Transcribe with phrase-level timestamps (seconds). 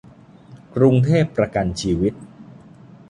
[0.75, 2.13] กรุงเทพประกันชีวิต